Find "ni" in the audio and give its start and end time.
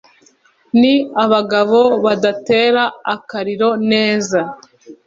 0.79-0.93